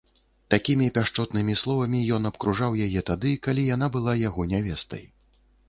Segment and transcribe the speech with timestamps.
[0.53, 5.09] Такімі пяшчотнымі словамі ён абкружаў яе тады, калі яна была яго нявестай.